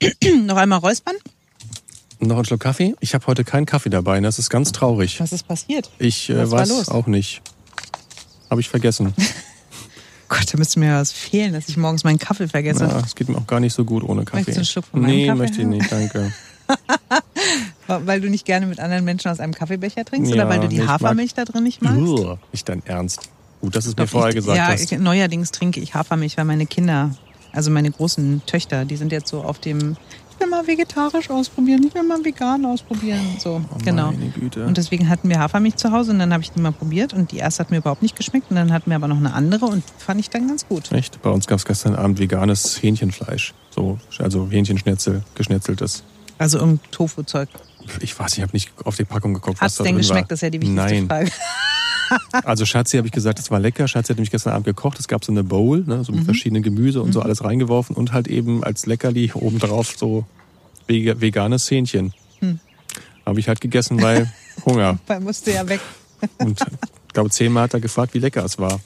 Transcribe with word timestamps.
Noch 0.44 0.56
einmal 0.56 0.78
räuspern. 0.78 1.16
Noch 2.18 2.38
ein 2.38 2.44
Schluck 2.44 2.60
Kaffee? 2.60 2.94
Ich 3.00 3.14
habe 3.14 3.26
heute 3.26 3.44
keinen 3.44 3.66
Kaffee 3.66 3.90
dabei. 3.90 4.20
Das 4.20 4.38
ist 4.38 4.48
ganz 4.48 4.72
traurig. 4.72 5.20
Was 5.20 5.32
ist 5.32 5.46
passiert? 5.46 5.90
Ich 5.98 6.30
äh, 6.30 6.50
weiß 6.50 6.88
auch 6.88 7.06
nicht. 7.06 7.42
Habe 8.50 8.60
ich 8.60 8.68
vergessen. 8.68 9.14
Gott, 10.28 10.52
da 10.52 10.58
müsste 10.58 10.80
mir 10.80 10.86
ja 10.86 11.00
was 11.00 11.12
fehlen, 11.12 11.52
dass 11.52 11.68
ich 11.68 11.76
morgens 11.76 12.02
meinen 12.04 12.18
Kaffee 12.18 12.48
vergesse. 12.48 12.84
Ja, 12.84 12.98
es 13.00 13.14
geht 13.14 13.28
mir 13.28 13.36
auch 13.36 13.46
gar 13.46 13.60
nicht 13.60 13.74
so 13.74 13.84
gut 13.84 14.02
ohne 14.02 14.24
Kaffee. 14.24 14.38
Möchtest 14.38 14.56
du 14.56 14.60
einen 14.60 14.66
Schluck 14.66 14.84
von 14.86 15.00
meinem 15.02 15.10
nee, 15.10 15.26
Kaffee 15.26 15.38
möchte 15.38 15.60
ich 15.60 15.66
nicht, 15.66 15.92
danke. 15.92 16.32
Weil 17.86 18.20
du 18.20 18.28
nicht 18.28 18.44
gerne 18.44 18.66
mit 18.66 18.80
anderen 18.80 19.04
Menschen 19.04 19.30
aus 19.30 19.38
einem 19.38 19.54
Kaffeebecher 19.54 20.04
trinkst 20.04 20.30
Ja, 20.34 20.36
oder 20.42 20.48
weil 20.48 20.60
du 20.60 20.68
die 20.68 20.76
ich 20.76 20.82
mag- 20.82 20.94
Hafermilch 20.94 21.34
da 21.34 21.44
drin 21.44 21.62
nicht 21.62 21.82
magst? 21.82 21.98
Uah, 22.00 22.38
Nicht 22.50 22.68
dein 22.68 22.84
Ernst. 22.84 23.20
Gut, 23.60 23.76
dass 23.76 23.84
du 23.84 23.90
es 23.90 23.96
mir 23.96 24.08
vorher 24.08 24.30
ich, 24.30 24.34
gesagt 24.34 24.56
ja, 24.56 24.66
hast. 24.66 24.90
ich, 24.90 24.98
neuerdings 24.98 25.52
trinke 25.52 25.78
ich 25.78 25.94
Hafermilch, 25.94 26.36
weil 26.36 26.44
meine 26.44 26.66
Kinder, 26.66 27.14
also 27.56 27.70
meine 27.70 27.90
großen 27.90 28.42
Töchter, 28.46 28.84
die 28.84 28.96
sind 28.96 29.10
jetzt 29.12 29.28
so 29.28 29.42
auf 29.42 29.58
dem, 29.58 29.96
ich 30.30 30.40
will 30.40 30.48
mal 30.48 30.66
vegetarisch 30.66 31.30
ausprobieren, 31.30 31.84
ich 31.88 31.94
will 31.94 32.02
mal 32.02 32.22
vegan 32.24 32.64
ausprobieren. 32.66 33.20
So, 33.38 33.62
Oh, 33.74 33.78
genau. 33.84 34.12
Meine 34.12 34.28
Güte. 34.30 34.66
Und 34.66 34.76
deswegen 34.76 35.08
hatten 35.08 35.28
wir 35.30 35.38
Hafermilch 35.38 35.76
zu 35.76 35.90
Hause 35.92 36.10
und 36.12 36.18
dann 36.18 36.32
habe 36.32 36.42
ich 36.42 36.50
die 36.52 36.60
mal 36.60 36.72
probiert 36.72 37.14
und 37.14 37.32
die 37.32 37.38
erste 37.38 37.60
hat 37.60 37.70
mir 37.70 37.78
überhaupt 37.78 38.02
nicht 38.02 38.14
geschmeckt 38.16 38.50
und 38.50 38.56
dann 38.56 38.72
hatten 38.72 38.90
wir 38.90 38.96
aber 38.96 39.08
noch 39.08 39.16
eine 39.16 39.32
andere 39.32 39.66
und 39.66 39.82
fand 39.98 40.20
ich 40.20 40.28
dann 40.30 40.46
ganz 40.48 40.66
gut. 40.68 40.92
Echt? 40.92 41.20
Bei 41.22 41.30
uns 41.30 41.46
gab 41.46 41.58
es 41.58 41.64
gestern 41.64 41.94
Abend 41.96 42.18
veganes 42.18 42.82
Hähnchenfleisch. 42.82 43.54
So, 43.74 43.98
also 44.18 44.48
Hähnchenschnitzel, 44.50 45.22
geschnetzeltes. 45.34 46.04
Also 46.38 46.58
irgendein 46.58 46.90
Tofu-Zeug. 46.90 47.48
Ich 48.00 48.18
weiß, 48.18 48.36
ich 48.36 48.42
habe 48.42 48.52
nicht 48.52 48.70
auf 48.84 48.96
die 48.96 49.04
Packung 49.04 49.32
geguckt, 49.32 49.58
Hat 49.60 49.66
was 49.66 49.78
es 49.80 49.84
denn 49.84 49.96
geschmeckt? 49.96 50.22
war. 50.22 50.28
Das 50.28 50.38
ist 50.38 50.42
ja 50.42 50.50
die 50.50 50.60
wichtigste 50.60 50.82
Nein. 50.94 51.06
Frage. 51.06 51.30
Also 52.44 52.64
Schatzi 52.64 52.96
habe 52.96 53.06
ich 53.08 53.12
gesagt, 53.12 53.38
das 53.38 53.50
war 53.50 53.58
lecker. 53.60 53.88
Schatzi 53.88 54.08
hat 54.12 54.18
nämlich 54.18 54.30
gestern 54.30 54.52
Abend 54.52 54.66
gekocht. 54.66 54.98
Es 54.98 55.08
gab 55.08 55.24
so 55.24 55.32
eine 55.32 55.44
Bowl, 55.44 55.82
ne, 55.86 56.04
so 56.04 56.12
mit 56.12 56.22
Mhm. 56.22 56.24
verschiedenen 56.26 56.62
Gemüse 56.62 57.02
und 57.02 57.12
so 57.12 57.20
alles 57.20 57.42
reingeworfen 57.44 57.96
und 57.96 58.12
halt 58.12 58.28
eben 58.28 58.62
als 58.64 58.86
Leckerli 58.86 59.32
obendrauf 59.34 59.94
so 59.96 60.24
vega- 60.86 61.20
veganes 61.20 61.70
Hähnchen. 61.70 62.12
Hm. 62.40 62.60
Habe 63.24 63.40
ich 63.40 63.48
halt 63.48 63.60
gegessen, 63.60 64.00
weil 64.02 64.30
Hunger. 64.64 64.98
Weil 65.06 65.20
musste 65.20 65.52
ja 65.52 65.68
weg. 65.68 65.80
Und 66.38 66.60
ich 67.08 67.12
glaube, 67.12 67.30
zehnmal 67.30 67.64
hat 67.64 67.74
er 67.74 67.80
gefragt, 67.80 68.14
wie 68.14 68.18
lecker 68.18 68.44
es 68.44 68.58
war. 68.58 68.80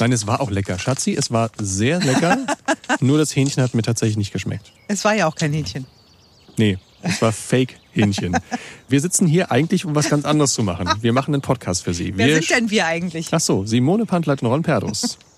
Nein, 0.00 0.12
es 0.12 0.26
war 0.26 0.40
auch 0.40 0.50
lecker. 0.50 0.78
Schatzi, 0.78 1.14
es 1.14 1.30
war 1.30 1.50
sehr 1.60 2.00
lecker. 2.00 2.38
Nur 3.00 3.18
das 3.18 3.34
Hähnchen 3.36 3.62
hat 3.62 3.74
mir 3.74 3.82
tatsächlich 3.82 4.16
nicht 4.16 4.32
geschmeckt. 4.32 4.72
Es 4.88 5.04
war 5.04 5.14
ja 5.14 5.26
auch 5.26 5.34
kein 5.36 5.52
Hähnchen. 5.52 5.86
Nee, 6.56 6.78
es 7.02 7.22
war 7.22 7.32
Fake-Hähnchen. 7.94 8.36
Wir 8.88 9.00
sitzen 9.00 9.26
hier 9.26 9.50
eigentlich, 9.50 9.84
um 9.84 9.94
was 9.94 10.10
ganz 10.10 10.24
anderes 10.24 10.52
zu 10.52 10.62
machen. 10.62 10.88
Wir 11.00 11.12
machen 11.12 11.34
einen 11.34 11.42
Podcast 11.42 11.84
für 11.84 11.94
Sie. 11.94 12.16
Wer 12.16 12.26
Wir 12.26 12.34
sind 12.36 12.50
denn 12.50 12.70
wir 12.70 12.86
eigentlich? 12.86 13.28
Ach 13.30 13.40
so, 13.40 13.64
Simone 13.64 14.06
Pantleit 14.06 14.42
und 14.42 14.48
Ron 14.48 14.62
Perdus. 14.62 15.18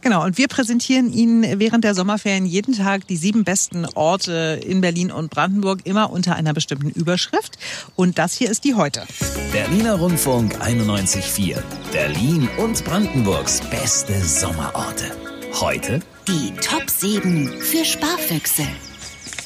Genau, 0.00 0.24
und 0.24 0.38
wir 0.38 0.48
präsentieren 0.48 1.12
Ihnen 1.12 1.60
während 1.60 1.84
der 1.84 1.94
Sommerferien 1.94 2.44
jeden 2.44 2.74
Tag 2.74 3.06
die 3.06 3.16
sieben 3.16 3.44
besten 3.44 3.86
Orte 3.94 4.60
in 4.66 4.80
Berlin 4.80 5.12
und 5.12 5.30
Brandenburg, 5.30 5.82
immer 5.84 6.10
unter 6.10 6.34
einer 6.34 6.52
bestimmten 6.52 6.90
Überschrift. 6.90 7.58
Und 7.94 8.18
das 8.18 8.34
hier 8.34 8.50
ist 8.50 8.64
die 8.64 8.74
heute. 8.74 9.04
Berliner 9.52 9.94
Rundfunk 9.94 10.56
91.4. 10.60 11.62
Berlin 11.92 12.48
und 12.58 12.84
Brandenburgs 12.84 13.60
beste 13.70 14.20
Sommerorte. 14.24 15.04
Heute 15.60 16.00
Die 16.26 16.52
Top 16.60 16.90
7 16.90 17.48
für 17.60 17.84
Sparfüchse. 17.84 18.66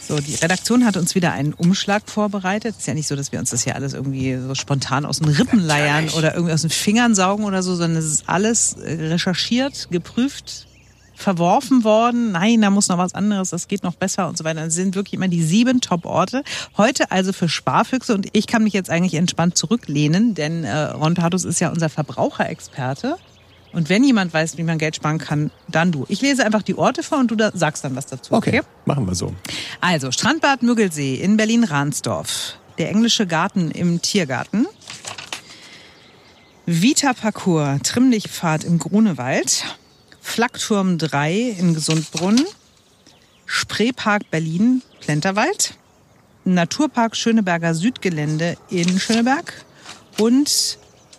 So, 0.08 0.20
die 0.20 0.36
Redaktion 0.36 0.84
hat 0.84 0.96
uns 0.96 1.16
wieder 1.16 1.32
einen 1.32 1.52
Umschlag 1.52 2.08
vorbereitet. 2.08 2.76
Ist 2.78 2.86
ja 2.86 2.94
nicht 2.94 3.08
so, 3.08 3.16
dass 3.16 3.32
wir 3.32 3.40
uns 3.40 3.50
das 3.50 3.64
hier 3.64 3.74
alles 3.74 3.92
irgendwie 3.92 4.36
so 4.36 4.54
spontan 4.54 5.04
aus 5.04 5.18
den 5.18 5.28
Rippen 5.28 5.58
leiern 5.58 6.08
oder 6.10 6.34
irgendwie 6.34 6.52
aus 6.52 6.60
den 6.60 6.70
Fingern 6.70 7.16
saugen 7.16 7.44
oder 7.44 7.62
so, 7.62 7.74
sondern 7.74 7.98
es 7.98 8.04
ist 8.04 8.28
alles 8.28 8.74
äh, 8.74 9.08
recherchiert, 9.08 9.88
geprüft, 9.90 10.68
verworfen 11.16 11.82
worden. 11.82 12.30
Nein, 12.30 12.60
da 12.60 12.70
muss 12.70 12.88
noch 12.88 12.98
was 12.98 13.14
anderes, 13.14 13.50
das 13.50 13.66
geht 13.66 13.82
noch 13.82 13.94
besser 13.94 14.28
und 14.28 14.38
so 14.38 14.44
weiter. 14.44 14.64
Das 14.64 14.74
sind 14.74 14.94
wirklich 14.94 15.14
immer 15.14 15.28
die 15.28 15.42
sieben 15.42 15.80
Top-Orte. 15.80 16.44
Heute 16.76 17.10
also 17.10 17.32
für 17.32 17.48
Sparfüchse 17.48 18.14
und 18.14 18.28
ich 18.32 18.46
kann 18.46 18.62
mich 18.62 18.74
jetzt 18.74 18.90
eigentlich 18.90 19.14
entspannt 19.14 19.58
zurücklehnen, 19.58 20.34
denn 20.34 20.62
äh, 20.62 20.76
Ron 20.90 21.16
Tatus 21.16 21.44
ist 21.44 21.58
ja 21.58 21.70
unser 21.70 21.88
Verbraucherexperte. 21.88 23.16
Und 23.72 23.88
wenn 23.88 24.04
jemand 24.04 24.32
weiß, 24.32 24.56
wie 24.56 24.62
man 24.62 24.78
Geld 24.78 24.96
sparen 24.96 25.18
kann, 25.18 25.50
dann 25.68 25.92
du. 25.92 26.06
Ich 26.08 26.20
lese 26.22 26.44
einfach 26.44 26.62
die 26.62 26.76
Orte 26.76 27.02
vor 27.02 27.18
und 27.18 27.30
du 27.30 27.36
da 27.36 27.50
sagst 27.54 27.84
dann 27.84 27.94
was 27.94 28.06
dazu. 28.06 28.32
Okay, 28.32 28.62
machen 28.84 29.06
wir 29.06 29.14
so. 29.14 29.34
Also, 29.80 30.10
Strandbad 30.10 30.62
Müggelsee 30.62 31.16
in 31.16 31.36
Berlin-Rahnsdorf. 31.36 32.58
Der 32.78 32.90
englische 32.90 33.26
Garten 33.26 33.70
im 33.70 34.00
Tiergarten. 34.02 34.66
Vita 36.66 37.12
Parcours, 37.12 37.80
Trimmlichtpfad 37.82 38.64
im 38.64 38.78
Grunewald. 38.78 39.64
Flakturm 40.20 40.98
3 40.98 41.34
in 41.58 41.74
Gesundbrunn. 41.74 42.44
Spreepark 43.46 44.30
Berlin, 44.30 44.82
Plenterwald. 45.00 45.74
Naturpark 46.44 47.16
Schöneberger 47.16 47.74
Südgelände 47.74 48.56
in 48.70 48.98
Schöneberg. 48.98 49.64
Und 50.18 50.78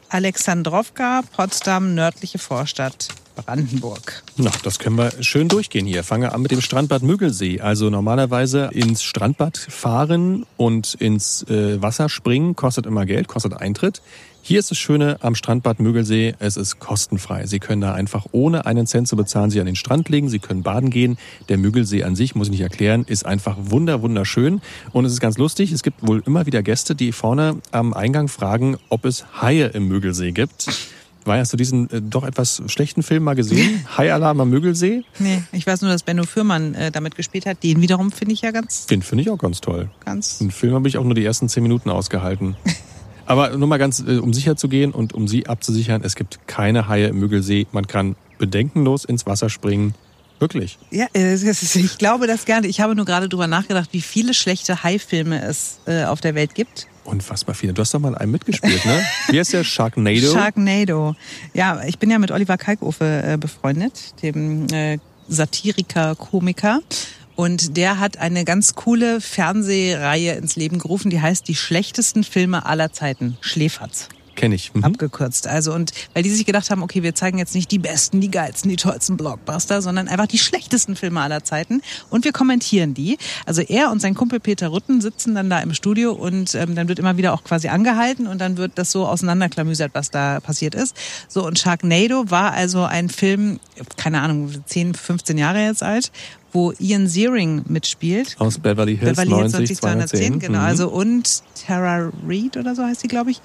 Alexandrowka, 0.10 1.22
Potsdam, 1.36 1.96
nördliche 1.96 2.40
Vorstadt, 2.40 3.10
Brandenburg. 3.36 4.24
Na, 4.38 4.52
das 4.64 4.80
können 4.80 4.98
wir 4.98 5.12
schön 5.22 5.48
durchgehen 5.48 5.86
hier. 5.86 6.04
Fangen 6.04 6.24
wir 6.24 6.34
an 6.34 6.42
mit 6.42 6.52
dem 6.52 6.62
Strandbad 6.62 7.04
Müggelsee. 7.04 7.62
Also 7.62 7.90
normalerweise 7.90 8.70
ins 8.74 9.04
Strandbad 9.04 9.58
fahren 9.58 10.46
und 10.58 10.96
ins 10.96 11.44
äh, 11.44 11.82
Wasser 11.82 12.10
springen 12.10 12.56
kostet 12.56 12.86
immer 12.86 13.06
Geld, 13.06 13.28
kostet 13.28 13.54
Eintritt. 13.54 14.02
Hier 14.48 14.60
ist 14.60 14.72
das 14.72 14.78
Schöne 14.78 15.18
am 15.20 15.36
Strandbad 15.36 15.82
Müggelsee, 15.82 16.34
es 16.40 16.56
ist 16.56 16.80
kostenfrei. 16.80 17.46
Sie 17.48 17.60
können 17.60 17.82
da 17.82 17.94
einfach 17.94 18.28
ohne 18.32 18.66
einen 18.66 18.88
Cent 18.88 19.10
zu 19.10 19.18
bezahlen 19.18 19.50
sich 19.50 19.60
an 19.60 19.66
den 19.66 19.76
Strand 19.76 20.08
legen, 20.08 20.30
Sie 20.30 20.40
können 20.40 20.64
baden 20.64 20.90
gehen. 20.90 21.18
Der 21.50 21.58
Müggelsee 21.58 22.06
an 22.06 22.16
sich, 22.16 22.34
muss 22.34 22.48
ich 22.48 22.52
nicht 22.52 22.62
erklären, 22.62 23.04
ist 23.04 23.26
einfach 23.26 23.58
wunder 23.60 24.02
wunderschön. 24.02 24.62
Und 24.94 25.04
es 25.04 25.12
ist 25.12 25.20
ganz 25.20 25.38
lustig, 25.38 25.74
es 25.74 25.84
gibt 25.84 26.08
wohl 26.08 26.24
immer 26.26 26.46
wieder 26.46 26.64
Gäste, 26.64 26.96
die 26.96 27.12
vorne 27.12 27.58
am 27.72 27.94
Eingang 27.94 28.30
fragen, 28.30 28.78
ob 28.88 29.04
es 29.04 29.26
Haie 29.42 29.66
im 29.66 29.90
Müggelsee 29.90 30.32
gibt. 30.32 30.68
War 31.26 31.40
hast 31.40 31.52
du 31.52 31.58
diesen 31.58 31.90
äh, 31.90 32.02
doch 32.02 32.24
etwas 32.24 32.64
schlechten 32.68 33.04
Film 33.04 33.26
mal 33.26 33.36
gesehen? 33.36 33.86
High-Alarm 33.98 34.40
am 34.40 34.50
Müggelsee? 34.50 35.04
Nee, 35.20 35.44
ich 35.52 35.68
weiß 35.68 35.82
nur, 35.82 35.92
dass 35.92 36.04
Benno 36.04 36.24
Fürmann 36.24 36.74
äh, 36.74 36.90
damit 36.90 37.18
gespielt 37.18 37.46
hat. 37.46 37.64
Den 37.64 37.82
wiederum 37.82 38.14
finde 38.14 38.34
ich 38.34 38.44
ja 38.44 38.52
ganz, 38.52 38.86
Den 38.86 39.02
finde 39.02 39.24
ich 39.24 39.30
auch 39.30 39.40
ganz 39.40 39.60
toll. 39.60 39.90
ganz. 40.06 40.38
Den 40.38 40.52
Film 40.52 40.74
habe 40.74 40.88
ich 40.88 40.98
auch 40.98 41.04
nur 41.04 41.16
die 41.16 41.26
ersten 41.26 41.50
zehn 41.50 41.64
Minuten 41.64 41.90
ausgehalten. 41.90 42.56
Aber 43.28 43.56
nur 43.58 43.68
mal 43.68 43.78
ganz, 43.78 44.04
äh, 44.08 44.18
um 44.18 44.34
sicher 44.34 44.56
zu 44.56 44.68
gehen 44.70 44.92
und 44.92 45.14
um 45.14 45.28
Sie 45.28 45.48
abzusichern, 45.48 46.02
es 46.04 46.16
gibt 46.16 46.48
keine 46.48 46.88
Haie 46.88 47.08
im 47.08 47.20
Müggelsee. 47.20 47.68
Man 47.72 47.86
kann 47.88 48.16
bedenkenlos 48.40 49.06
ins 49.06 49.26
Wasser 49.26 49.50
springen. 49.50 49.94
Wirklich. 50.40 50.78
Ja, 50.92 51.08
äh, 51.14 51.34
ist- 51.34 51.76
ich 51.76 51.98
glaube 51.98 52.28
das 52.28 52.46
gerne. 52.46 52.68
Ich 52.68 52.80
habe 52.80 52.96
nur 52.96 53.06
gerade 53.06 53.28
drüber 53.28 53.48
nachgedacht, 53.48 53.90
wie 53.92 54.02
viele 54.02 54.34
schlechte 54.36 54.84
Hai-Filme 54.84 55.42
es 55.44 55.80
äh, 55.88 56.04
auf 56.06 56.22
der 56.22 56.36
Welt 56.36 56.54
gibt. 56.56 56.88
Unfassbar 57.06 57.56
viele. 57.56 57.74
Du 57.74 57.82
hast 57.82 57.94
doch 57.94 58.00
mal 58.00 58.16
einen 58.16 58.32
mitgespielt, 58.32 58.86
ne? 58.86 59.02
Wie 59.30 59.40
heißt 59.40 59.54
der? 59.54 59.64
Sharknado? 59.64 60.32
Sharknado. 60.32 61.16
Ja, 61.54 61.82
ich 61.86 61.98
bin 62.00 62.10
ja 62.12 62.20
mit 62.20 62.32
Oliver 62.32 62.58
Kalkofe 62.58 63.38
befreundet, 63.40 64.14
dem 64.22 64.68
Satiriker, 65.30 66.16
Komiker. 66.16 66.80
Und 67.38 67.78
der 67.78 68.00
hat 68.00 68.18
eine 68.18 68.46
ganz 68.46 68.74
coole 68.74 69.22
Fernsehreihe 69.22 70.34
ins 70.34 70.56
Leben 70.56 70.80
gerufen, 70.80 71.12
die 71.12 71.22
heißt 71.22 71.48
Die 71.48 71.54
schlechtesten 71.54 72.24
Filme 72.24 72.66
aller 72.66 72.92
Zeiten. 72.92 73.38
Schläferz. 73.42 74.10
Kenn 74.38 74.52
ich. 74.52 74.74
Mhm. 74.74 74.84
abgekürzt. 74.84 75.48
Also 75.48 75.74
und 75.74 75.92
weil 76.14 76.24
die 76.24 76.30
sich 76.30 76.46
gedacht 76.46 76.70
haben, 76.70 76.84
okay, 76.84 77.02
wir 77.04 77.16
zeigen 77.16 77.40
jetzt 77.40 77.56
nicht 77.56 77.72
die 77.72 77.80
besten, 77.80 78.22
die 78.22 78.30
geilsten, 78.30 78.70
die 78.70 78.76
tollsten 78.78 79.18
Blockbuster, 79.18 79.82
sondern 79.82 80.08
einfach 80.08 80.28
die 80.28 80.38
schlechtesten 80.38 80.96
Filme 80.96 81.22
aller 81.22 81.44
Zeiten 81.44 81.82
und 82.10 82.24
wir 82.24 82.32
kommentieren 82.32 82.94
die. 82.94 83.18
Also 83.46 83.62
er 83.62 83.92
und 83.92 84.00
sein 84.00 84.14
Kumpel 84.14 84.40
Peter 84.40 84.68
Rutten 84.68 85.02
sitzen 85.02 85.36
dann 85.36 85.50
da 85.50 85.60
im 85.60 85.74
Studio 85.74 86.14
und 86.14 86.54
ähm, 86.56 86.76
dann 86.76 86.88
wird 86.88 87.00
immer 87.00 87.18
wieder 87.18 87.34
auch 87.34 87.44
quasi 87.44 87.68
angehalten 87.68 88.28
und 88.28 88.40
dann 88.40 88.58
wird 88.58 88.74
das 88.76 88.92
so 88.92 89.08
auseinanderklamüsert, 89.08 89.92
was 89.94 90.12
da 90.12 90.40
passiert 90.40 90.76
ist. 90.76 90.96
So 91.28 91.46
und 91.46 91.58
Sharknado 91.58 92.30
war 92.30 92.54
also 92.54 92.84
ein 92.84 93.10
Film, 93.10 93.60
keine 93.98 94.22
Ahnung, 94.22 94.54
10, 94.66 94.94
15 94.94 95.38
Jahre 95.40 95.66
jetzt 95.66 95.82
alt, 95.82 96.12
wo 96.54 96.74
Ian 96.80 97.08
Ziering 97.08 97.64
mitspielt. 97.68 98.36
Aus 98.38 98.60
Beverly 98.60 98.98
Hills 98.98 99.18
Beverly 99.18 99.36
Hills 99.42 99.54
90 99.54 99.78
210. 99.78 100.40
genau. 100.40 100.60
Mhm. 100.60 100.66
Also 100.66 100.90
und 100.90 101.42
Tara 101.66 102.12
Reid 102.26 102.56
oder 102.58 102.76
so 102.76 102.84
heißt 102.84 103.02
sie, 103.02 103.08
glaube 103.08 103.32
ich. 103.32 103.42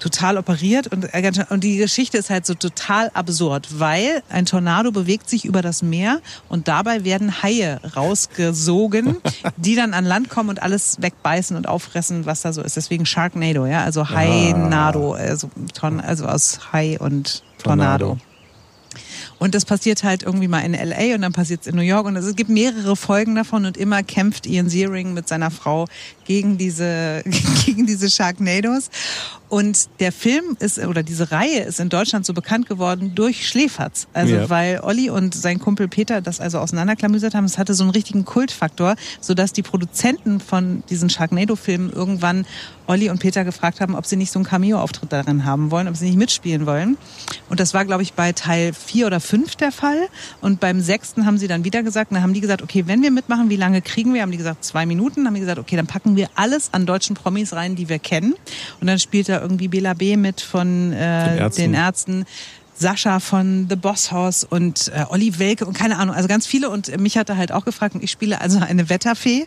Total 0.00 0.38
operiert 0.38 0.86
und, 0.86 1.08
und 1.50 1.64
die 1.64 1.76
Geschichte 1.76 2.18
ist 2.18 2.30
halt 2.30 2.46
so 2.46 2.54
total 2.54 3.10
absurd, 3.14 3.80
weil 3.80 4.22
ein 4.28 4.46
Tornado 4.46 4.92
bewegt 4.92 5.28
sich 5.28 5.44
über 5.44 5.60
das 5.60 5.82
Meer 5.82 6.20
und 6.48 6.68
dabei 6.68 7.04
werden 7.04 7.42
Haie 7.42 7.80
rausgesogen, 7.96 9.16
die 9.56 9.74
dann 9.74 9.94
an 9.94 10.04
Land 10.04 10.28
kommen 10.28 10.50
und 10.50 10.62
alles 10.62 10.98
wegbeißen 11.00 11.56
und 11.56 11.68
auffressen, 11.68 12.26
was 12.26 12.42
da 12.42 12.52
so 12.52 12.62
ist. 12.62 12.76
Deswegen 12.76 13.06
Sharknado, 13.06 13.66
ja, 13.66 13.82
also 13.82 14.08
Hai-Nado, 14.08 15.12
also, 15.14 15.50
Torn- 15.74 16.00
also 16.00 16.26
aus 16.26 16.72
Hai 16.72 16.98
und 17.00 17.42
Tornado. 17.58 18.06
Tornado. 18.06 18.18
Und 19.38 19.54
das 19.54 19.64
passiert 19.64 20.02
halt 20.02 20.22
irgendwie 20.24 20.48
mal 20.48 20.60
in 20.60 20.72
LA 20.74 21.14
und 21.14 21.22
dann 21.22 21.32
passiert 21.32 21.60
es 21.60 21.66
in 21.68 21.76
New 21.76 21.82
York 21.82 22.06
und 22.06 22.16
es 22.16 22.34
gibt 22.34 22.50
mehrere 22.50 22.96
Folgen 22.96 23.36
davon 23.36 23.66
und 23.66 23.76
immer 23.76 24.02
kämpft 24.02 24.46
Ian 24.46 24.68
Ziering 24.68 25.14
mit 25.14 25.28
seiner 25.28 25.50
Frau 25.50 25.86
gegen 26.28 26.58
diese, 26.58 27.24
gegen 27.64 27.86
diese 27.86 28.08
Sharknados. 28.08 28.90
Und 29.48 29.88
der 29.98 30.12
Film 30.12 30.58
ist, 30.60 30.78
oder 30.78 31.02
diese 31.02 31.32
Reihe 31.32 31.60
ist 31.60 31.80
in 31.80 31.88
Deutschland 31.88 32.26
so 32.26 32.34
bekannt 32.34 32.68
geworden 32.68 33.12
durch 33.14 33.48
Schläferz. 33.48 34.06
Also, 34.12 34.34
Ja. 34.34 34.50
weil 34.50 34.80
Olli 34.82 35.08
und 35.08 35.34
sein 35.34 35.58
Kumpel 35.58 35.88
Peter 35.88 36.20
das 36.20 36.38
also 36.38 36.58
auseinanderklamüsert 36.58 37.34
haben. 37.34 37.46
Es 37.46 37.56
hatte 37.56 37.72
so 37.72 37.82
einen 37.82 37.90
richtigen 37.92 38.26
Kultfaktor, 38.26 38.94
sodass 39.22 39.54
die 39.54 39.62
Produzenten 39.62 40.38
von 40.40 40.82
diesen 40.90 41.08
Sharknado-Filmen 41.08 41.90
irgendwann 41.90 42.44
Olli 42.86 43.08
und 43.08 43.20
Peter 43.20 43.42
gefragt 43.44 43.80
haben, 43.80 43.94
ob 43.94 44.04
sie 44.04 44.16
nicht 44.16 44.30
so 44.32 44.38
einen 44.38 44.46
Cameo-Auftritt 44.46 45.12
darin 45.12 45.46
haben 45.46 45.70
wollen, 45.70 45.88
ob 45.88 45.96
sie 45.96 46.06
nicht 46.06 46.18
mitspielen 46.18 46.66
wollen. 46.66 46.98
Und 47.48 47.58
das 47.58 47.72
war, 47.72 47.86
glaube 47.86 48.02
ich, 48.02 48.12
bei 48.12 48.32
Teil 48.32 48.74
vier 48.74 49.06
oder 49.06 49.20
fünf 49.20 49.56
der 49.56 49.72
Fall. 49.72 50.08
Und 50.42 50.60
beim 50.60 50.80
sechsten 50.82 51.24
haben 51.24 51.38
sie 51.38 51.48
dann 51.48 51.64
wieder 51.64 51.82
gesagt, 51.82 52.10
und 52.10 52.16
dann 52.16 52.22
haben 52.22 52.34
die 52.34 52.40
gesagt, 52.42 52.60
okay, 52.60 52.84
wenn 52.86 53.02
wir 53.02 53.10
mitmachen, 53.10 53.48
wie 53.48 53.56
lange 53.56 53.80
kriegen 53.80 54.12
wir? 54.12 54.20
Haben 54.20 54.30
die 54.32 54.38
gesagt, 54.38 54.62
zwei 54.62 54.84
Minuten. 54.84 55.16
Dann 55.20 55.28
haben 55.28 55.34
die 55.34 55.40
gesagt, 55.40 55.58
okay, 55.58 55.76
dann 55.76 55.86
packen 55.86 56.16
wir 56.16 56.17
alles 56.34 56.72
an 56.72 56.86
deutschen 56.86 57.14
Promis 57.14 57.52
rein, 57.52 57.76
die 57.76 57.88
wir 57.88 57.98
kennen. 57.98 58.34
Und 58.80 58.86
dann 58.86 58.98
spielt 58.98 59.28
da 59.28 59.40
irgendwie 59.40 59.68
Bela 59.68 59.94
B. 59.94 60.16
mit 60.16 60.40
von 60.40 60.92
äh, 60.92 61.38
Ärzten. 61.38 61.62
den 61.62 61.74
Ärzten. 61.74 62.26
Sascha 62.78 63.20
von 63.20 63.66
The 63.68 63.76
Boss 63.76 64.12
House 64.12 64.44
und 64.44 64.92
äh, 64.94 65.04
Olli 65.08 65.38
Welke 65.38 65.66
und 65.66 65.76
keine 65.76 65.98
Ahnung, 65.98 66.14
also 66.14 66.28
ganz 66.28 66.46
viele. 66.46 66.70
Und 66.70 66.96
mich 67.00 67.18
hat 67.18 67.28
er 67.28 67.36
halt 67.36 67.52
auch 67.52 67.64
gefragt 67.64 67.94
und 67.94 68.04
ich 68.04 68.10
spiele 68.10 68.40
also 68.40 68.58
eine 68.60 68.88
Wetterfee, 68.88 69.46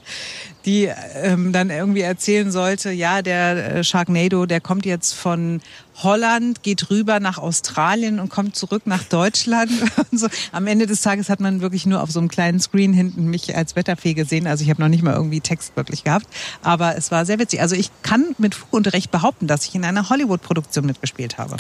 die 0.66 0.90
ähm, 1.22 1.54
dann 1.54 1.70
irgendwie 1.70 2.02
erzählen 2.02 2.52
sollte, 2.52 2.92
ja, 2.92 3.22
der 3.22 3.76
äh, 3.76 3.84
Sharknado, 3.84 4.46
der 4.46 4.60
kommt 4.60 4.86
jetzt 4.86 5.14
von 5.14 5.62
Holland, 6.04 6.64
geht 6.64 6.90
rüber 6.90 7.20
nach 7.20 7.38
Australien 7.38 8.20
und 8.20 8.30
kommt 8.30 8.56
zurück 8.56 8.84
nach 8.86 9.04
Deutschland. 9.04 9.72
Und 10.12 10.20
so. 10.20 10.28
Am 10.52 10.68
Ende 10.68 10.88
des 10.88 11.02
Tages 11.02 11.30
hat 11.30 11.40
man 11.40 11.62
wirklich 11.62 11.86
nur 11.86 12.02
auf 12.02 12.12
so 12.12 12.20
einem 12.20 12.28
kleinen 12.28 12.60
Screen 12.60 12.94
hinten 12.94 13.26
mich 13.26 13.56
als 13.56 13.76
Wetterfee 13.76 14.14
gesehen. 14.14 14.48
Also 14.48 14.64
ich 14.64 14.70
habe 14.70 14.82
noch 14.82 14.90
nicht 14.90 15.04
mal 15.04 15.14
irgendwie 15.14 15.42
Text 15.42 15.76
wirklich 15.76 16.04
gehabt. 16.04 16.28
Aber 16.62 16.98
es 16.98 17.12
war 17.12 17.26
sehr 17.26 17.40
witzig. 17.40 17.62
Also 17.62 17.76
ich 17.76 17.92
kann 18.02 18.36
mit 18.38 18.56
Fug 18.56 18.74
und 18.74 18.92
Recht 18.94 19.12
behaupten, 19.12 19.48
dass 19.48 19.66
ich 19.66 19.76
in 19.76 19.86
einer 19.86 20.10
Hollywood-Produktion 20.10 20.86
mitgespielt 20.86 21.38
habe. 21.38 21.58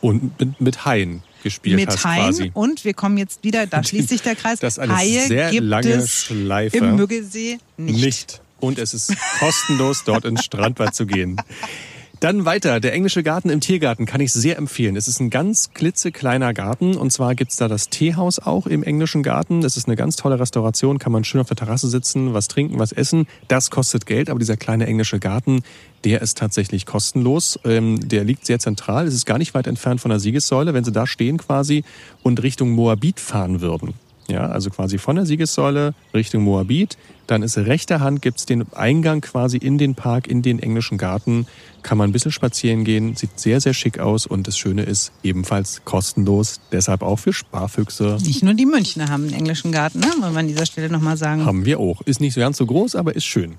Und 0.00 0.38
mit, 0.38 0.60
mit 0.60 0.84
Haien 0.84 1.22
gespielt 1.42 1.76
mit 1.76 1.88
hast 1.88 2.04
Haien 2.04 2.24
quasi. 2.24 2.50
und 2.54 2.84
wir 2.84 2.94
kommen 2.94 3.18
jetzt 3.18 3.44
wieder, 3.44 3.66
da 3.66 3.82
schließt 3.82 4.08
sich 4.08 4.22
der 4.22 4.34
Kreis. 4.34 4.58
Das 4.60 4.74
ist 4.74 4.78
eine 4.78 4.96
Haie 4.96 5.26
sehr 5.26 5.50
gibt 5.50 5.64
lange 5.64 5.88
es 5.92 6.24
Schleife. 6.24 6.76
im 6.78 6.96
Müggelsee 6.96 7.58
nicht. 7.76 8.04
Nicht. 8.04 8.40
Und 8.58 8.78
es 8.78 8.94
ist 8.94 9.14
kostenlos, 9.38 10.02
dort 10.04 10.24
ins 10.24 10.44
Strandbad 10.44 10.94
zu 10.94 11.06
gehen. 11.06 11.36
Dann 12.20 12.46
weiter, 12.46 12.80
der 12.80 12.94
englische 12.94 13.22
Garten 13.22 13.50
im 13.50 13.60
Tiergarten 13.60 14.06
kann 14.06 14.22
ich 14.22 14.32
sehr 14.32 14.56
empfehlen. 14.56 14.96
Es 14.96 15.06
ist 15.06 15.20
ein 15.20 15.28
ganz 15.28 15.74
klitzekleiner 15.74 16.54
Garten 16.54 16.96
und 16.96 17.12
zwar 17.12 17.34
gibt's 17.34 17.56
da 17.56 17.68
das 17.68 17.90
Teehaus 17.90 18.38
auch 18.38 18.66
im 18.66 18.82
englischen 18.82 19.22
Garten. 19.22 19.60
Das 19.60 19.76
ist 19.76 19.86
eine 19.86 19.96
ganz 19.96 20.16
tolle 20.16 20.40
Restauration, 20.40 20.98
kann 20.98 21.12
man 21.12 21.24
schön 21.24 21.42
auf 21.42 21.48
der 21.48 21.58
Terrasse 21.58 21.88
sitzen, 21.88 22.32
was 22.32 22.48
trinken, 22.48 22.78
was 22.78 22.92
essen. 22.92 23.26
Das 23.48 23.70
kostet 23.70 24.06
Geld, 24.06 24.30
aber 24.30 24.38
dieser 24.38 24.56
kleine 24.56 24.86
englische 24.86 25.18
Garten, 25.18 25.60
der 26.04 26.22
ist 26.22 26.38
tatsächlich 26.38 26.86
kostenlos. 26.86 27.60
Ähm, 27.64 28.08
der 28.08 28.24
liegt 28.24 28.46
sehr 28.46 28.60
zentral, 28.60 29.06
es 29.06 29.14
ist 29.14 29.26
gar 29.26 29.36
nicht 29.36 29.52
weit 29.52 29.66
entfernt 29.66 30.00
von 30.00 30.08
der 30.08 30.18
Siegessäule. 30.18 30.72
Wenn 30.72 30.84
Sie 30.84 30.92
da 30.92 31.06
stehen 31.06 31.36
quasi 31.36 31.84
und 32.22 32.42
Richtung 32.42 32.70
Moabit 32.70 33.20
fahren 33.20 33.60
würden, 33.60 33.92
ja, 34.28 34.46
also 34.46 34.70
quasi 34.70 34.98
von 34.98 35.16
der 35.16 35.26
Siegessäule 35.26 35.94
Richtung 36.14 36.42
Moabit. 36.44 36.96
Dann 37.26 37.42
ist 37.42 37.58
rechter 37.58 38.00
Hand 38.00 38.22
gibt's 38.22 38.46
den 38.46 38.72
Eingang 38.72 39.20
quasi 39.20 39.56
in 39.56 39.78
den 39.78 39.94
Park, 39.94 40.28
in 40.28 40.42
den 40.42 40.58
englischen 40.60 40.96
Garten. 40.96 41.46
Kann 41.82 41.98
man 41.98 42.10
ein 42.10 42.12
bisschen 42.12 42.32
spazieren 42.32 42.84
gehen, 42.84 43.16
sieht 43.16 43.38
sehr, 43.38 43.60
sehr 43.60 43.74
schick 43.74 43.98
aus 43.98 44.26
und 44.26 44.46
das 44.46 44.56
Schöne 44.58 44.82
ist 44.82 45.12
ebenfalls 45.22 45.82
kostenlos, 45.84 46.60
deshalb 46.72 47.02
auch 47.02 47.18
für 47.18 47.32
Sparfüchse. 47.32 48.18
Nicht 48.22 48.42
nur 48.42 48.54
die 48.54 48.66
Münchner 48.66 49.08
haben 49.08 49.24
einen 49.24 49.34
englischen 49.34 49.72
Garten, 49.72 50.00
ne? 50.00 50.08
wollen 50.20 50.32
wir 50.32 50.40
an 50.40 50.48
dieser 50.48 50.66
Stelle 50.66 50.88
nochmal 50.88 51.16
sagen. 51.16 51.44
Haben 51.44 51.64
wir 51.64 51.80
auch. 51.80 52.00
Ist 52.02 52.20
nicht 52.20 52.34
so 52.34 52.40
ganz 52.40 52.56
so 52.56 52.66
groß, 52.66 52.94
aber 52.96 53.14
ist 53.14 53.24
schön. 53.24 53.56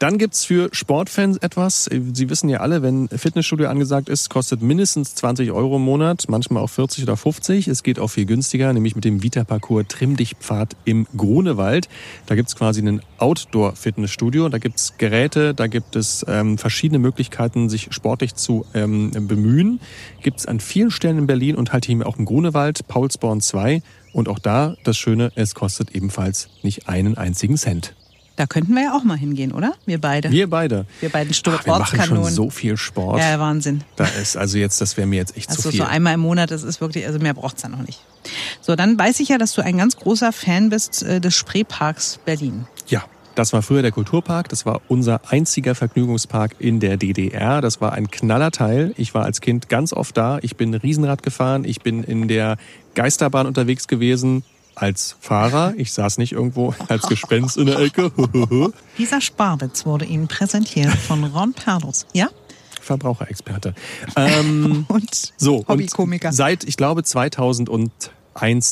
Dann 0.00 0.16
gibt's 0.16 0.46
für 0.46 0.70
Sportfans 0.72 1.36
etwas. 1.36 1.84
Sie 1.84 2.30
wissen 2.30 2.48
ja 2.48 2.60
alle, 2.60 2.80
wenn 2.80 3.08
Fitnessstudio 3.08 3.68
angesagt 3.68 4.08
ist, 4.08 4.30
kostet 4.30 4.62
mindestens 4.62 5.14
20 5.14 5.52
Euro 5.52 5.76
im 5.76 5.82
Monat, 5.82 6.24
manchmal 6.28 6.62
auch 6.62 6.70
40 6.70 7.04
oder 7.04 7.18
50. 7.18 7.68
Es 7.68 7.82
geht 7.82 7.98
auch 7.98 8.08
viel 8.08 8.24
günstiger, 8.24 8.72
nämlich 8.72 8.94
mit 8.94 9.04
dem 9.04 9.22
Vita-Parcours 9.22 9.84
Trimm-Dich-Pfad 9.88 10.74
im 10.86 11.06
Grunewald. 11.14 11.90
Da 12.24 12.34
gibt's 12.34 12.56
quasi 12.56 12.80
ein 12.80 13.02
Outdoor-Fitnessstudio. 13.18 14.48
Da 14.48 14.56
gibt's 14.56 14.94
Geräte, 14.96 15.52
da 15.52 15.66
gibt 15.66 15.96
es 15.96 16.24
ähm, 16.26 16.56
verschiedene 16.56 16.98
Möglichkeiten, 16.98 17.68
sich 17.68 17.88
sportlich 17.90 18.34
zu 18.34 18.64
ähm, 18.72 19.10
bemühen. 19.28 19.80
Gibt's 20.22 20.46
an 20.46 20.60
vielen 20.60 20.90
Stellen 20.90 21.18
in 21.18 21.26
Berlin 21.26 21.56
und 21.56 21.74
halt 21.74 21.84
hier 21.84 22.06
auch 22.06 22.16
im 22.16 22.24
Grunewald, 22.24 22.88
Paulsborn 22.88 23.42
2. 23.42 23.82
Und 24.14 24.30
auch 24.30 24.38
da 24.38 24.76
das 24.82 24.96
Schöne, 24.96 25.30
es 25.34 25.54
kostet 25.54 25.94
ebenfalls 25.94 26.48
nicht 26.62 26.88
einen 26.88 27.18
einzigen 27.18 27.58
Cent. 27.58 27.94
Da 28.40 28.46
könnten 28.46 28.74
wir 28.74 28.84
ja 28.84 28.96
auch 28.96 29.04
mal 29.04 29.18
hingehen, 29.18 29.52
oder? 29.52 29.74
Wir 29.84 30.00
beide. 30.00 30.30
Wir 30.30 30.48
beide. 30.48 30.86
Wir 31.00 31.10
beiden 31.10 31.30
Ach, 31.46 31.66
wir 31.66 31.78
machen 31.78 32.00
schon 32.00 32.24
so 32.24 32.48
viel 32.48 32.78
Sport. 32.78 33.20
Ja, 33.20 33.38
Wahnsinn. 33.38 33.84
Da 33.96 34.06
ist 34.06 34.34
also 34.34 34.56
jetzt, 34.56 34.80
das 34.80 34.96
wäre 34.96 35.06
mir 35.06 35.16
jetzt 35.16 35.36
echt 35.36 35.50
Also 35.50 35.60
zu 35.64 35.70
viel. 35.72 35.80
so 35.80 35.84
einmal 35.84 36.14
im 36.14 36.20
Monat, 36.20 36.50
das 36.50 36.62
ist 36.62 36.80
wirklich, 36.80 37.06
also 37.06 37.18
mehr 37.18 37.34
braucht's 37.34 37.62
ja 37.62 37.68
noch 37.68 37.82
nicht. 37.82 38.00
So, 38.62 38.76
dann 38.76 38.98
weiß 38.98 39.20
ich 39.20 39.28
ja, 39.28 39.36
dass 39.36 39.52
du 39.52 39.62
ein 39.62 39.76
ganz 39.76 39.94
großer 39.96 40.32
Fan 40.32 40.70
bist 40.70 41.02
äh, 41.02 41.20
des 41.20 41.36
Spreeparks 41.36 42.18
Berlin. 42.24 42.66
ja, 42.88 43.04
das 43.34 43.52
war 43.52 43.60
früher 43.60 43.82
der 43.82 43.92
Kulturpark. 43.92 44.48
Das 44.48 44.64
war 44.64 44.80
unser 44.88 45.20
einziger 45.30 45.74
Vergnügungspark 45.74 46.56
in 46.58 46.80
der 46.80 46.96
DDR. 46.96 47.60
Das 47.60 47.82
war 47.82 47.92
ein 47.92 48.10
Knallerteil. 48.10 48.94
Ich 48.96 49.12
war 49.12 49.24
als 49.24 49.42
Kind 49.42 49.68
ganz 49.68 49.92
oft 49.92 50.16
da. 50.16 50.38
Ich 50.40 50.56
bin 50.56 50.72
Riesenrad 50.72 51.22
gefahren. 51.22 51.64
Ich 51.66 51.82
bin 51.82 52.04
in 52.04 52.26
der 52.26 52.56
Geisterbahn 52.94 53.46
unterwegs 53.46 53.86
gewesen. 53.86 54.44
Als 54.80 55.14
Fahrer. 55.20 55.74
Ich 55.76 55.92
saß 55.92 56.16
nicht 56.16 56.32
irgendwo 56.32 56.74
als 56.88 57.02
Gespenst 57.06 57.58
in 57.58 57.66
der 57.66 57.78
Ecke. 57.80 58.10
Dieser 58.96 59.20
Sparwitz 59.20 59.84
wurde 59.84 60.06
Ihnen 60.06 60.26
präsentiert 60.26 60.90
von 60.94 61.22
Ron 61.24 61.52
Perlos. 61.52 62.06
Ja? 62.14 62.30
Verbraucherexperte. 62.80 63.74
Ähm, 64.16 64.86
Und 64.88 65.34
So, 65.36 65.66
Hobbykomiker. 65.68 66.28
und 66.28 66.34
seit, 66.34 66.64
ich 66.64 66.78
glaube, 66.78 67.04
2001, 67.04 68.00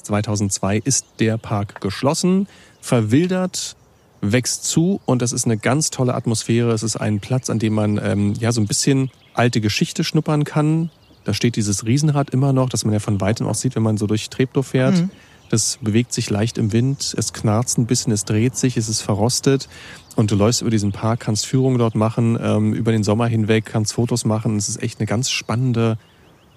2002 0.05 0.79
ist 0.79 1.05
der 1.21 1.37
Park 1.37 1.83
geschlossen, 1.83 2.49
verwildert, 2.81 3.77
wächst 4.23 4.65
zu 4.65 5.03
und 5.05 5.21
das 5.21 5.33
ist 5.33 5.45
eine 5.45 5.59
ganz 5.59 5.91
tolle 5.91 6.15
Atmosphäre. 6.15 6.73
Es 6.73 6.83
ist 6.83 6.97
ein 6.97 7.21
Platz, 7.21 7.51
an 7.51 7.59
dem 7.59 7.75
man 7.75 8.01
ähm, 8.03 8.33
ja 8.41 8.51
so 8.53 8.63
ein 8.63 8.67
bisschen 8.67 9.11
alte 9.35 9.61
Geschichte 9.61 10.05
schnuppern 10.05 10.45
kann. 10.45 10.91
Da 11.25 11.35
steht 11.35 11.57
dieses 11.57 11.85
Riesenrad 11.85 12.31
immer 12.31 12.55
noch, 12.55 12.71
das 12.71 12.87
man 12.87 12.95
ja 12.95 13.01
von 13.01 13.21
weitem 13.21 13.47
aus 13.47 13.61
sieht, 13.61 13.77
wenn 13.77 13.83
man 13.83 13.99
so 13.99 14.07
durch 14.07 14.31
Treptow 14.31 14.67
fährt. 14.67 15.05
Das 15.51 15.79
bewegt 15.81 16.13
sich 16.13 16.31
leicht 16.31 16.59
im 16.59 16.73
Wind, 16.73 17.15
es 17.17 17.33
knarzt 17.33 17.79
ein 17.79 17.87
bisschen, 17.87 18.13
es 18.13 18.25
dreht 18.25 18.57
sich, 18.57 18.77
es 18.77 18.89
ist 18.89 19.01
verrostet 19.01 19.69
und 20.17 20.31
du 20.31 20.37
läufst 20.37 20.61
über 20.63 20.71
diesen 20.71 20.93
Park, 20.93 21.21
kannst 21.21 21.47
Führungen 21.47 21.79
dort 21.79 21.95
machen, 21.95 22.39
ähm, 22.41 22.75
über 22.75 22.93
den 22.93 23.05
Sommer 23.05 23.27
hinweg, 23.27 23.65
kannst 23.67 23.93
Fotos 23.95 24.25
machen. 24.25 24.57
Es 24.57 24.69
ist 24.69 24.83
echt 24.83 24.99
eine 24.99 25.07
ganz 25.07 25.31
spannende, 25.31 25.97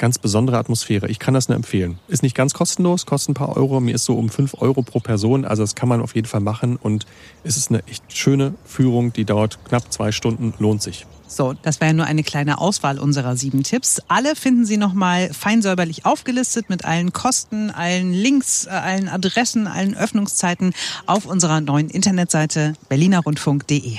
ganz 0.02 0.18
besondere 0.18 0.58
Atmosphäre. 0.58 1.08
Ich 1.10 1.20
kann 1.20 1.36
das 1.36 1.48
nur 1.48 1.56
empfehlen. 1.56 2.00
Ist 2.08 2.24
nicht 2.24 2.36
ganz 2.36 2.56
kostenlos, 2.56 3.06
kostet 3.06 3.30
ein 3.30 3.34
paar 3.36 3.56
Euro. 3.56 3.80
Mir 3.80 3.94
ist 3.94 4.04
so 4.04 4.18
um 4.18 4.30
fünf 4.30 4.56
Euro 4.60 4.82
pro 4.82 5.00
Person. 5.00 5.46
Also 5.46 5.62
das 5.62 5.76
kann 5.76 5.88
man 5.88 6.02
auf 6.02 6.16
jeden 6.16 6.28
Fall 6.28 6.42
machen 6.42 6.76
und 6.76 7.06
es 7.44 7.56
ist 7.56 7.70
eine 7.70 7.86
echt 7.88 8.04
schöne 8.12 8.56
Führung, 8.66 9.14
die 9.14 9.26
dauert 9.26 9.64
knapp 9.64 9.94
zwei 9.94 10.12
Stunden, 10.12 10.56
lohnt 10.58 10.82
sich. 10.82 11.06
So, 11.32 11.54
das 11.54 11.80
war 11.80 11.88
ja 11.88 11.94
nur 11.94 12.06
eine 12.06 12.24
kleine 12.24 12.58
Auswahl 12.58 13.00
unserer 13.00 13.38
sieben 13.38 13.64
Tipps. 13.64 14.02
Alle 14.10 14.36
finden 14.36 14.66
Sie 14.66 14.76
nochmal 14.76 15.32
fein 15.34 15.62
säuberlich 15.62 16.06
aufgelistet 16.06 16.70
mit 16.70 16.84
allen 16.84 17.14
Kosten, 17.14 17.72
allen 17.72 18.12
Links, 18.12 18.66
äh, 18.66 18.72
allen 18.72 19.08
Adressen, 19.08 19.68
allen 19.68 19.96
Öffnungszeiten 19.96 20.74
auf 21.06 21.26
unserer 21.26 21.62
neuen 21.62 21.90
Internetseite 21.90 22.74
berlinerrundfunk.de. 22.90 23.98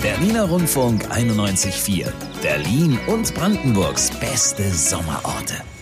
Berliner 0.00 0.44
Rundfunk 0.44 1.06
91.4. 1.12 2.06
Berlin 2.42 2.98
und 3.06 3.34
Brandenburgs 3.34 4.10
beste 4.18 4.64
Sommerorte. 5.32 5.81